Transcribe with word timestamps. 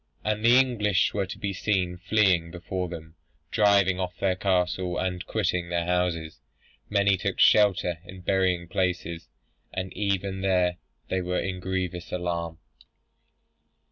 And 0.23 0.43
the 0.43 0.57
English 0.57 1.13
were 1.13 1.27
to 1.27 1.37
be 1.37 1.53
seen 1.53 1.95
fleeing 1.95 2.49
before 2.49 2.89
them, 2.89 3.13
driving 3.51 3.99
off 3.99 4.17
their 4.17 4.35
cattle, 4.35 4.97
and 4.97 5.23
quitting 5.27 5.69
their 5.69 5.85
houses. 5.85 6.39
Many 6.89 7.17
took 7.17 7.39
shelter 7.39 7.99
in 8.03 8.21
burying 8.21 8.67
places, 8.67 9.29
and 9.71 9.93
even 9.93 10.41
there 10.41 10.77
they 11.09 11.21
were 11.21 11.39
in 11.39 11.59
grievous 11.59 12.11
alarm." 12.11 12.57